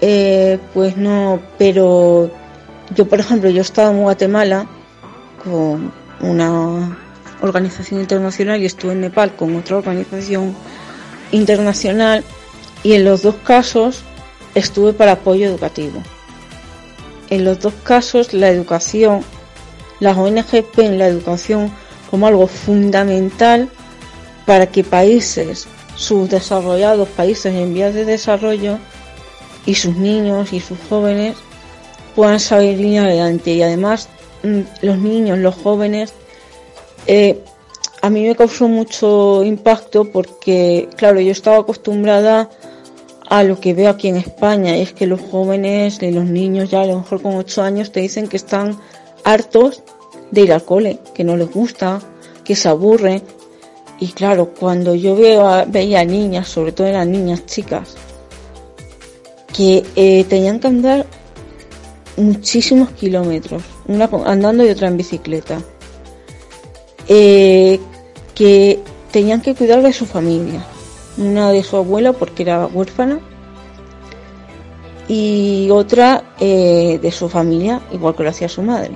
eh, 0.00 0.58
pues 0.74 0.96
no, 0.96 1.40
pero 1.58 2.30
yo 2.94 3.08
por 3.08 3.20
ejemplo, 3.20 3.50
yo 3.50 3.62
estaba 3.62 3.90
en 3.90 4.02
Guatemala 4.02 4.66
con 5.44 5.92
una 6.20 6.98
organización 7.40 8.00
internacional 8.00 8.60
y 8.60 8.66
estuve 8.66 8.92
en 8.92 9.00
Nepal 9.00 9.34
con 9.34 9.56
otra 9.56 9.76
organización 9.76 10.54
internacional 11.32 12.24
y 12.82 12.94
en 12.94 13.04
los 13.04 13.22
dos 13.22 13.36
casos 13.44 14.02
estuve 14.54 14.92
para 14.92 15.12
apoyo 15.12 15.46
educativo. 15.46 16.02
En 17.30 17.44
los 17.44 17.60
dos 17.60 17.74
casos, 17.84 18.34
la 18.34 18.48
educación, 18.48 19.22
las 20.00 20.16
ONG 20.16 20.64
ven 20.76 20.98
la 20.98 21.06
educación 21.06 21.72
como 22.10 22.26
algo 22.26 22.48
fundamental 22.48 23.68
para 24.46 24.66
que 24.66 24.82
países, 24.82 25.68
subdesarrollados, 26.00 27.08
países 27.10 27.54
en 27.54 27.74
vías 27.74 27.92
de 27.92 28.06
desarrollo, 28.06 28.78
y 29.66 29.74
sus 29.74 29.94
niños 29.96 30.52
y 30.52 30.60
sus 30.60 30.78
jóvenes 30.88 31.36
puedan 32.16 32.40
salir 32.40 32.98
adelante. 32.98 33.52
Y 33.52 33.62
además, 33.62 34.08
mm, 34.42 34.60
los 34.80 34.98
niños, 34.98 35.38
los 35.38 35.54
jóvenes, 35.54 36.14
eh, 37.06 37.44
a 38.00 38.08
mí 38.08 38.26
me 38.26 38.34
causó 38.34 38.66
mucho 38.66 39.44
impacto 39.44 40.06
porque, 40.06 40.88
claro, 40.96 41.20
yo 41.20 41.32
estaba 41.32 41.58
acostumbrada 41.58 42.48
a 43.28 43.44
lo 43.44 43.60
que 43.60 43.74
veo 43.74 43.90
aquí 43.90 44.08
en 44.08 44.16
España, 44.16 44.76
y 44.76 44.80
es 44.80 44.92
que 44.94 45.06
los 45.06 45.20
jóvenes, 45.20 46.00
los 46.02 46.24
niños 46.24 46.70
ya 46.70 46.80
a 46.80 46.86
lo 46.86 46.98
mejor 46.98 47.20
con 47.20 47.36
8 47.36 47.62
años 47.62 47.92
te 47.92 48.00
dicen 48.00 48.26
que 48.26 48.38
están 48.38 48.80
hartos 49.22 49.82
de 50.30 50.40
ir 50.40 50.52
al 50.52 50.64
cole, 50.64 50.98
que 51.14 51.24
no 51.24 51.36
les 51.36 51.50
gusta, 51.50 52.00
que 52.42 52.56
se 52.56 52.68
aburren. 52.68 53.22
Y 54.00 54.08
claro, 54.08 54.54
cuando 54.58 54.94
yo 54.94 55.14
veo 55.14 55.46
veía 55.68 56.04
niñas, 56.04 56.48
sobre 56.48 56.72
todo 56.72 56.86
eran 56.86 57.12
niñas 57.12 57.44
chicas, 57.46 57.96
que 59.52 59.84
eh, 59.94 60.24
tenían 60.24 60.58
que 60.58 60.68
andar 60.68 61.06
muchísimos 62.16 62.90
kilómetros, 62.90 63.62
una 63.86 64.08
andando 64.24 64.64
y 64.64 64.70
otra 64.70 64.88
en 64.88 64.96
bicicleta, 64.96 65.60
eh, 67.08 67.78
que 68.34 68.80
tenían 69.10 69.42
que 69.42 69.54
cuidar 69.54 69.82
de 69.82 69.92
su 69.92 70.06
familia, 70.06 70.64
una 71.18 71.50
de 71.50 71.62
su 71.62 71.76
abuela 71.76 72.14
porque 72.14 72.42
era 72.44 72.66
huérfana 72.66 73.20
y 75.08 75.68
otra 75.70 76.22
eh, 76.38 77.00
de 77.02 77.10
su 77.10 77.28
familia, 77.28 77.80
igual 77.92 78.14
que 78.14 78.22
lo 78.22 78.30
hacía 78.30 78.48
su 78.48 78.62
madre. 78.62 78.92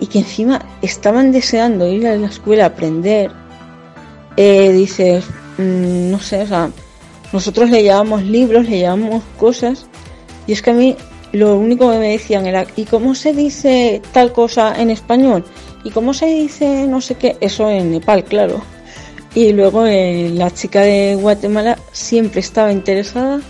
Y 0.00 0.06
que 0.06 0.20
encima 0.20 0.64
estaban 0.80 1.30
deseando 1.30 1.86
ir 1.86 2.06
a 2.06 2.16
la 2.16 2.28
escuela 2.28 2.64
a 2.64 2.68
aprender. 2.68 3.30
Eh, 4.36 4.72
dices, 4.72 5.24
mm, 5.58 6.10
no 6.10 6.20
sé, 6.20 6.42
o 6.42 6.46
sea, 6.46 6.70
nosotros 7.32 7.70
le 7.70 7.82
llevamos 7.82 8.22
libros, 8.22 8.68
le 8.68 8.78
llevamos 8.78 9.22
cosas, 9.38 9.86
y 10.46 10.52
es 10.52 10.62
que 10.62 10.70
a 10.70 10.74
mí 10.74 10.96
lo 11.32 11.56
único 11.56 11.90
que 11.90 11.98
me 11.98 12.12
decían 12.12 12.46
era, 12.46 12.66
¿y 12.76 12.84
cómo 12.84 13.14
se 13.14 13.32
dice 13.32 14.02
tal 14.12 14.32
cosa 14.32 14.80
en 14.80 14.90
español? 14.90 15.44
¿Y 15.84 15.90
cómo 15.90 16.12
se 16.12 16.26
dice 16.26 16.86
no 16.86 17.00
sé 17.00 17.14
qué? 17.14 17.36
Eso 17.40 17.70
en 17.70 17.92
Nepal, 17.92 18.24
claro. 18.24 18.60
Y 19.34 19.52
luego 19.52 19.86
eh, 19.86 20.30
la 20.34 20.50
chica 20.50 20.80
de 20.80 21.14
Guatemala 21.14 21.78
siempre 21.92 22.40
estaba 22.40 22.72
interesada 22.72 23.40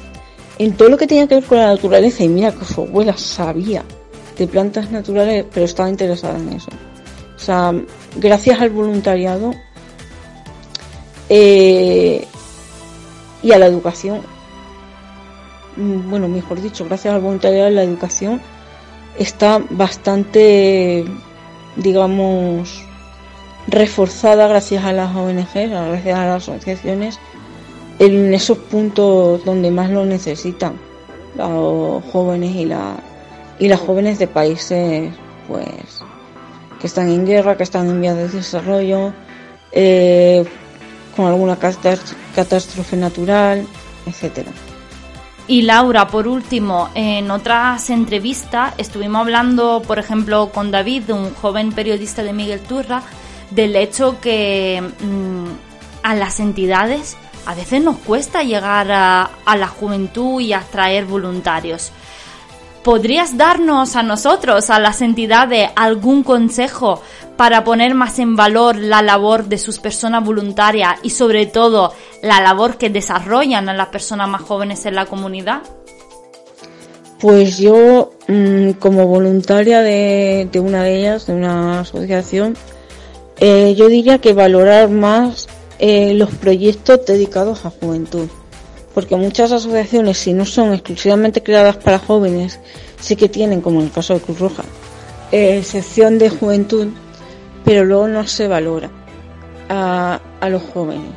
en 0.59 0.73
todo 0.75 0.91
lo 0.91 0.99
que 0.99 1.07
tenía 1.07 1.27
que 1.27 1.37
ver 1.37 1.45
con 1.45 1.59
la 1.59 1.69
naturaleza. 1.69 2.23
Y 2.23 2.29
mira 2.29 2.53
que 2.53 2.67
su 2.67 2.83
abuela 2.83 3.17
sabía 3.17 3.83
de 4.37 4.47
plantas 4.47 4.91
naturales, 4.91 5.47
pero 5.53 5.65
estaba 5.65 5.89
interesada 5.89 6.39
en 6.39 6.51
eso. 6.51 6.71
O 7.35 7.39
sea, 7.39 7.73
gracias 8.17 8.61
al 8.61 8.69
voluntariado 8.71 9.55
eh, 11.31 12.27
y 13.43 13.53
a 13.53 13.59
la 13.59 13.67
educación, 13.67 14.21
mm, 15.77 16.11
bueno, 16.11 16.29
mejor 16.29 16.61
dicho, 16.61 16.85
gracias 16.85 17.15
al 17.15 17.21
voluntariado 17.21 17.71
la 17.71 17.85
educación, 17.85 18.41
está 19.17 19.63
bastante, 19.71 21.05
digamos, 21.77 22.85
reforzada 23.69 24.49
gracias 24.49 24.85
a 24.85 24.93
las 24.93 25.15
ONG, 25.15 25.71
gracias 25.71 26.19
a 26.19 26.27
las 26.27 26.49
asociaciones, 26.49 27.21
en 28.01 28.35
esos 28.35 28.59
puntos 28.59 29.45
donde 29.45 29.71
más 29.71 29.89
lo 29.91 30.05
necesitan 30.05 30.75
los 31.37 32.03
jóvenes 32.07 32.57
y, 32.57 32.65
la, 32.65 32.97
y 33.61 33.69
las 33.69 33.79
jóvenes 33.79 34.19
de 34.19 34.27
países 34.27 35.13
pues 35.47 36.03
que 36.81 36.89
están 36.89 37.09
en 37.09 37.25
guerra, 37.25 37.57
que 37.57 37.63
están 37.63 37.89
en 37.89 38.01
vías 38.01 38.17
de 38.17 38.29
desarrollo, 38.29 39.13
eh, 39.71 40.45
con 41.21 41.31
alguna 41.31 41.57
catástrofe 41.57 42.97
natural, 42.97 43.67
etcétera. 44.07 44.51
Y 45.47 45.63
Laura, 45.63 46.07
por 46.07 46.29
último, 46.29 46.91
en 46.95 47.31
otras 47.31 47.91
entrevistas 47.91 48.73
estuvimos 48.79 49.23
hablando, 49.23 49.83
por 49.85 49.99
ejemplo, 49.99 50.51
con 50.55 50.71
David, 50.71 51.11
un 51.11 51.35
joven 51.35 51.73
periodista 51.73 52.23
de 52.23 52.33
Miguel 52.33 52.61
Turra, 52.61 53.03
del 53.51 53.75
hecho 53.75 54.21
que 54.21 54.81
mm, 54.81 55.47
a 56.05 56.15
las 56.15 56.39
entidades 56.39 57.17
a 57.47 57.55
veces 57.55 57.83
nos 57.83 57.97
cuesta 57.97 58.45
llegar 58.45 58.93
a, 58.93 59.31
a 59.45 59.57
la 59.57 59.67
juventud 59.67 60.41
y 60.41 60.53
atraer 60.53 61.05
voluntarios. 61.07 61.91
¿Podrías 62.85 63.37
darnos 63.37 63.97
a 63.97 64.03
nosotros, 64.03 64.71
a 64.71 64.79
las 64.79 65.03
entidades, 65.03 65.71
algún 65.75 66.23
consejo 66.23 67.03
para 67.41 67.65
poner 67.65 67.95
más 67.95 68.19
en 68.19 68.37
valor 68.37 68.77
la 68.77 69.01
labor 69.01 69.47
de 69.47 69.57
sus 69.57 69.79
personas 69.79 70.23
voluntarias 70.23 70.97
y 71.03 71.09
sobre 71.09 71.47
todo 71.47 71.95
la 72.21 72.39
labor 72.43 72.77
que 72.77 72.91
desarrollan 72.91 73.67
a 73.71 73.73
las 73.73 73.89
personas 73.89 74.29
más 74.29 74.43
jóvenes 74.43 74.85
en 74.85 74.95
la 74.95 75.07
comunidad? 75.07 75.63
Pues 77.19 77.57
yo, 77.57 78.13
mm, 78.29 78.73
como 78.73 79.07
voluntaria 79.07 79.81
de, 79.81 80.51
una 80.57 80.83
de 80.83 80.99
ellas, 80.99 81.29
de 81.29 81.33
una 81.33 81.81
asociación, 81.81 82.59
eh, 83.39 83.75
yo 83.75 83.89
diría 83.89 84.19
que 84.19 84.35
valorar 84.35 84.91
más 84.91 85.49
eh, 85.79 86.13
los 86.13 86.29
proyectos 86.33 87.07
dedicados 87.07 87.65
a 87.65 87.71
juventud. 87.71 88.29
Porque 88.93 89.17
muchas 89.17 89.51
asociaciones, 89.51 90.19
si 90.19 90.35
no 90.35 90.45
son 90.45 90.75
exclusivamente 90.75 91.43
creadas 91.43 91.79
para 91.79 92.01
jóvenes, 92.01 92.61
sí 93.01 93.17
que 93.17 93.31
tienen, 93.31 93.63
como 93.63 93.81
en 93.81 93.87
el 93.87 93.93
caso 93.93 94.13
de 94.13 94.21
Cruz 94.21 94.41
Roja, 94.41 94.65
eh, 95.33 95.63
sección 95.63 96.19
de 96.19 96.29
juventud, 96.29 96.89
pero 97.65 97.85
luego 97.85 98.09
no 98.09 98.27
se 98.27 98.49
valora 98.49 98.91
a, 99.69 100.21
los 100.49 100.63
jóvenes. 100.63 101.13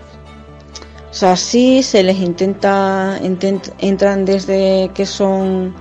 O 1.09 1.13
sea, 1.13 1.35
sí 1.35 1.83
se 1.83 2.03
les 2.03 2.17
intenta, 2.17 3.19
entran 3.79 4.25
desde 4.25 4.91
que 4.93 5.05
son 5.05 5.75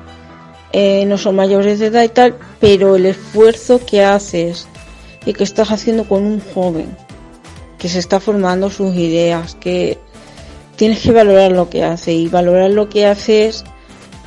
eh, 0.72 1.04
no 1.04 1.18
son 1.18 1.36
mayores 1.36 1.78
de 1.78 1.86
edad 1.86 2.02
y 2.02 2.08
tal, 2.08 2.36
pero 2.58 2.96
el 2.96 3.04
esfuerzo 3.04 3.84
que 3.84 4.02
haces 4.02 4.66
y 5.26 5.34
que 5.34 5.44
estás 5.44 5.70
haciendo 5.70 6.04
con 6.04 6.24
un 6.24 6.40
joven 6.40 6.96
que 7.78 7.88
se 7.88 7.98
está 7.98 8.20
formando 8.20 8.70
sus 8.70 8.94
ideas, 8.94 9.54
que 9.56 9.98
tienes 10.76 11.00
que 11.00 11.12
valorar 11.12 11.52
lo 11.52 11.68
que 11.68 11.84
hace 11.84 12.14
y 12.14 12.28
valorar 12.28 12.70
lo 12.70 12.88
que 12.88 13.06
haces 13.06 13.64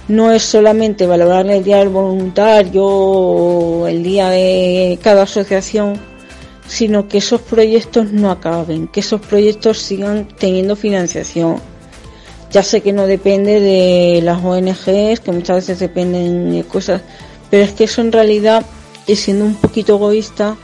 no 0.08 0.32
es 0.32 0.44
solamente 0.44 1.08
valorar 1.08 1.48
el 1.48 1.64
día 1.64 1.78
del 1.78 1.90
voluntario 1.90 2.86
o 2.86 3.88
el 3.88 4.04
día 4.04 4.30
de 4.30 5.00
cada 5.02 5.24
asociación, 5.24 6.00
sino 6.68 7.08
que 7.08 7.20
esos 7.20 7.42
proyectos 7.42 8.12
no 8.12 8.32
acaben, 8.32 8.88
que 8.88 9.02
esos 9.02 9.22
proyectos 9.22 9.80
sigan 9.80 10.28
teniendo 10.38 10.76
financiación 10.76 11.62
ya 12.56 12.64
sé 12.64 12.80
que 12.80 12.94
no 12.94 13.06
depende 13.06 13.60
de 13.60 14.22
las 14.24 14.42
ONGs, 14.42 15.20
que 15.20 15.32
muchas 15.34 15.58
veces 15.58 15.80
dependen 15.80 16.54
de 16.54 16.64
cosas, 16.64 17.02
pero 17.50 17.64
es 17.64 17.74
que 17.74 17.84
eso 17.84 18.00
en 18.00 18.14
realidad, 18.14 18.66
y 19.08 19.18
siendo 19.18 19.44
un 19.44 19.56
poquito 19.56 19.96
egoísta, 19.96 20.56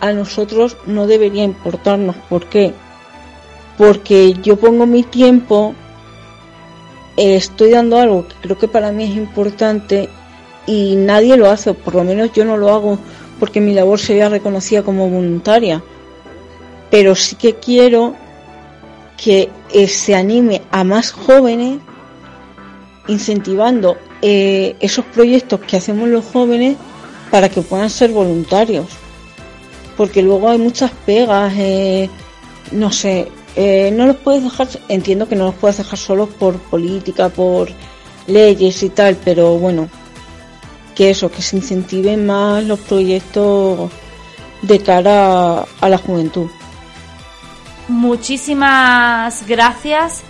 a 0.00 0.12
nosotros 0.12 0.76
no 0.86 1.06
debería 1.06 1.44
importarnos. 1.44 2.16
¿Por 2.28 2.46
qué? 2.46 2.74
Porque 3.76 4.34
yo 4.42 4.56
pongo 4.56 4.86
mi 4.86 5.04
tiempo, 5.04 5.72
eh, 7.16 7.36
estoy 7.36 7.70
dando 7.70 8.00
algo 8.00 8.26
que 8.26 8.34
creo 8.40 8.58
que 8.58 8.66
para 8.66 8.90
mí 8.90 9.04
es 9.04 9.16
importante 9.16 10.08
y 10.66 10.96
nadie 10.96 11.36
lo 11.36 11.48
hace, 11.48 11.74
por 11.74 11.94
lo 11.94 12.02
menos 12.02 12.32
yo 12.32 12.44
no 12.44 12.56
lo 12.56 12.70
hago 12.70 12.98
porque 13.38 13.60
mi 13.60 13.74
labor 13.74 13.98
sería 13.98 14.28
reconocida 14.28 14.82
como 14.82 15.08
voluntaria. 15.08 15.82
Pero 16.90 17.14
sí 17.14 17.36
que 17.36 17.54
quiero 17.54 18.14
que 19.16 19.50
eh, 19.72 19.88
se 19.88 20.14
anime 20.14 20.62
a 20.70 20.84
más 20.84 21.12
jóvenes 21.12 21.78
incentivando 23.08 23.96
eh, 24.22 24.76
esos 24.80 25.04
proyectos 25.06 25.60
que 25.60 25.76
hacemos 25.76 26.08
los 26.08 26.24
jóvenes 26.24 26.76
para 27.30 27.48
que 27.48 27.62
puedan 27.62 27.90
ser 27.90 28.10
voluntarios. 28.10 28.86
Porque 29.96 30.22
luego 30.22 30.48
hay 30.48 30.58
muchas 30.58 30.92
pegas, 31.04 31.52
eh, 31.56 32.08
no 32.70 32.92
sé, 32.92 33.28
no 33.92 34.06
los 34.06 34.16
puedes 34.16 34.44
dejar, 34.44 34.68
entiendo 34.88 35.28
que 35.28 35.34
no 35.34 35.46
los 35.46 35.54
puedes 35.56 35.78
dejar 35.78 35.98
solos 35.98 36.28
por 36.28 36.56
política, 36.58 37.28
por 37.28 37.68
leyes 38.28 38.80
y 38.84 38.90
tal, 38.90 39.16
pero 39.24 39.58
bueno, 39.58 39.88
que 40.98 41.10
eso, 41.10 41.30
que 41.30 41.42
se 41.42 41.56
incentiven 41.56 42.26
más 42.26 42.64
los 42.64 42.80
proyectos 42.80 43.88
de 44.62 44.80
cara 44.80 45.64
a 45.80 45.88
la 45.88 45.96
juventud. 45.96 46.50
Muchísimas 47.86 49.46
gracias, 49.46 50.22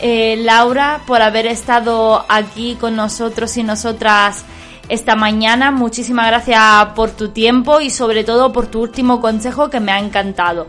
eh, 0.00 0.36
Laura, 0.38 1.02
por 1.06 1.22
haber 1.22 1.46
estado 1.46 2.26
aquí 2.28 2.76
con 2.80 2.96
nosotros 2.96 3.56
y 3.56 3.62
nosotras 3.62 4.44
esta 4.88 5.14
mañana. 5.14 5.70
Muchísimas 5.70 6.26
gracias 6.26 6.86
por 6.96 7.12
tu 7.12 7.28
tiempo 7.28 7.80
y 7.80 7.90
sobre 7.90 8.24
todo 8.24 8.52
por 8.52 8.66
tu 8.66 8.82
último 8.82 9.20
consejo 9.20 9.70
que 9.70 9.78
me 9.78 9.92
ha 9.92 10.00
encantado. 10.00 10.66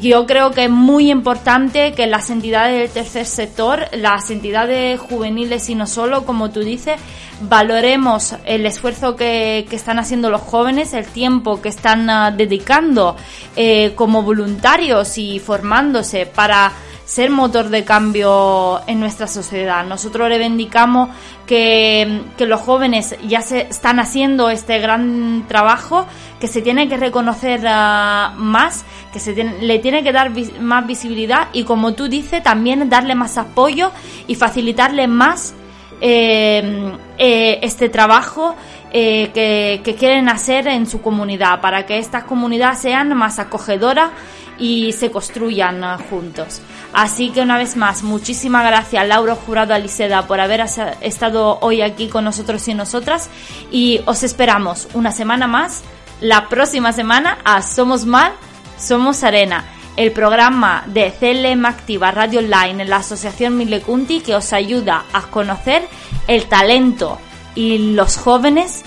Yo 0.00 0.26
creo 0.26 0.52
que 0.52 0.64
es 0.64 0.70
muy 0.70 1.10
importante 1.10 1.92
que 1.92 2.06
las 2.06 2.30
entidades 2.30 2.80
del 2.80 2.90
tercer 2.90 3.26
sector, 3.26 3.86
las 3.92 4.30
entidades 4.30 4.98
juveniles 4.98 5.68
y 5.68 5.74
no 5.74 5.86
solo, 5.86 6.24
como 6.24 6.50
tú 6.50 6.60
dices, 6.60 6.98
valoremos 7.42 8.34
el 8.44 8.64
esfuerzo 8.64 9.16
que, 9.16 9.66
están 9.70 9.98
haciendo 9.98 10.30
los 10.30 10.40
jóvenes, 10.40 10.94
el 10.94 11.06
tiempo 11.06 11.60
que 11.60 11.68
están 11.68 12.08
ah, 12.08 12.30
dedicando 12.30 13.16
eh, 13.56 13.92
como 13.94 14.22
voluntarios 14.22 15.18
y 15.18 15.38
formándose 15.38 16.26
para 16.26 16.72
ser 17.12 17.28
motor 17.28 17.68
de 17.68 17.84
cambio 17.84 18.80
en 18.86 18.98
nuestra 18.98 19.26
sociedad. 19.26 19.84
Nosotros 19.84 20.30
reivindicamos 20.30 21.10
que, 21.46 22.22
que 22.38 22.46
los 22.46 22.58
jóvenes 22.62 23.16
ya 23.28 23.42
se 23.42 23.68
están 23.68 24.00
haciendo 24.00 24.48
este 24.48 24.78
gran 24.78 25.44
trabajo, 25.46 26.06
que 26.40 26.48
se 26.48 26.62
tiene 26.62 26.88
que 26.88 26.96
reconocer 26.96 27.66
ah, 27.68 28.32
más, 28.38 28.86
que 29.12 29.20
se 29.20 29.34
le 29.34 29.78
tiene 29.80 30.02
que 30.02 30.10
dar 30.10 30.32
más 30.58 30.86
visibilidad 30.86 31.48
y 31.52 31.64
como 31.64 31.92
tú 31.92 32.08
dices, 32.08 32.42
también 32.42 32.88
darle 32.88 33.14
más 33.14 33.36
apoyo 33.36 33.92
y 34.26 34.34
facilitarle 34.34 35.06
más 35.06 35.52
eh, 36.00 36.92
eh, 37.18 37.58
este 37.60 37.90
trabajo 37.90 38.56
eh, 38.90 39.30
que, 39.32 39.94
quieren 39.94 40.28
hacer 40.28 40.66
en 40.66 40.86
su 40.86 41.00
comunidad 41.00 41.60
para 41.60 41.86
que 41.86 41.98
estas 41.98 42.24
comunidades 42.24 42.80
sean 42.80 43.16
más 43.16 43.38
acogedoras 43.38 44.10
y 44.58 44.92
se 44.92 45.10
construyan 45.10 45.82
juntos. 46.10 46.60
Así 46.92 47.30
que 47.30 47.40
una 47.40 47.58
vez 47.58 47.76
más, 47.76 48.02
muchísimas 48.02 48.64
gracias 48.66 49.06
Laura 49.06 49.34
Jurado 49.34 49.74
Aliseda 49.74 50.26
por 50.26 50.40
haber 50.40 50.64
estado 51.00 51.58
hoy 51.60 51.82
aquí 51.82 52.08
con 52.08 52.24
nosotros 52.24 52.66
y 52.68 52.74
nosotras 52.74 53.30
y 53.70 54.00
os 54.06 54.22
esperamos 54.22 54.88
una 54.94 55.12
semana 55.12 55.46
más, 55.46 55.82
la 56.20 56.48
próxima 56.48 56.92
semana 56.92 57.38
a 57.44 57.62
Somos 57.62 58.04
Mar, 58.04 58.32
Somos 58.78 59.22
Arena, 59.24 59.64
el 59.96 60.12
programa 60.12 60.84
de 60.86 61.12
CLM 61.12 61.64
Activa 61.66 62.10
Radio 62.10 62.40
Online 62.40 62.82
en 62.82 62.90
la 62.90 62.96
Asociación 62.96 63.56
Milecunti 63.56 64.20
que 64.20 64.34
os 64.34 64.52
ayuda 64.52 65.04
a 65.12 65.22
conocer 65.22 65.82
el 66.26 66.44
talento 66.44 67.18
y 67.54 67.94
los 67.94 68.16
jóvenes 68.16 68.82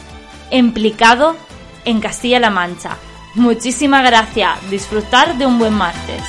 implicados 0.52 1.36
en 1.86 2.00
Castilla-La 2.00 2.50
Mancha. 2.50 2.98
Muchísimas 3.36 4.04
gracias, 4.04 4.70
disfrutar 4.70 5.38
de 5.38 5.46
un 5.46 5.60
buen 5.60 5.74
martes. 5.74 6.24